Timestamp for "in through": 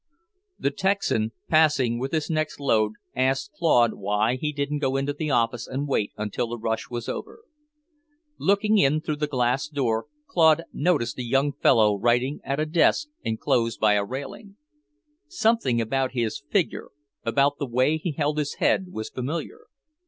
8.79-9.17